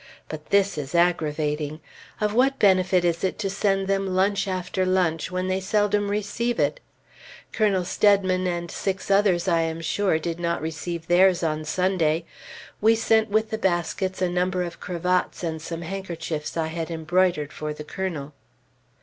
But 0.29 0.49
this 0.49 0.79
is 0.79 0.95
aggravating. 0.95 1.79
Of 2.19 2.33
what 2.33 2.57
benefit 2.57 3.05
is 3.05 3.23
it 3.23 3.37
to 3.37 3.51
send 3.51 3.87
them 3.87 4.07
lunch 4.15 4.47
after 4.47 4.83
lunch, 4.83 5.29
when 5.29 5.47
they 5.47 5.59
seldom 5.59 6.09
receive 6.09 6.59
it? 6.59 6.79
Colonel 7.51 7.85
Steadman 7.85 8.47
and 8.47 8.71
six 8.71 9.11
others, 9.11 9.47
I 9.47 9.61
am 9.61 9.79
sure, 9.79 10.17
did 10.17 10.39
not 10.39 10.59
receive 10.59 11.05
theirs 11.05 11.43
on 11.43 11.65
Sunday. 11.65 12.25
We 12.81 12.95
sent 12.95 13.29
with 13.29 13.51
the 13.51 13.59
baskets 13.59 14.23
a 14.23 14.27
number 14.31 14.63
of 14.63 14.79
cravats 14.79 15.43
and 15.43 15.61
some 15.61 15.83
handkerchiefs 15.83 16.57
I 16.57 16.65
had 16.69 16.89
embroidered 16.89 17.53
for 17.53 17.71
the 17.71 17.83
Colonel. 17.83 18.33